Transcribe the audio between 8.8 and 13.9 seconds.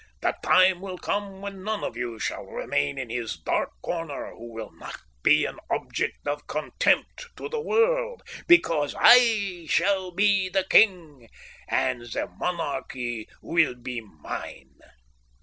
I shall be the King, and the Monarchy will